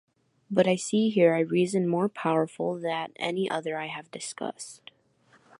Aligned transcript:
But 0.49 0.67
I 0.67 0.77
see 0.77 1.11
here 1.11 1.35
I 1.35 1.41
reason 1.41 1.87
more 1.87 2.09
powerful 2.09 2.79
that 2.79 3.11
any 3.17 3.47
other 3.47 3.77
I 3.77 3.85
have 3.85 4.09
discussed. 4.09 4.89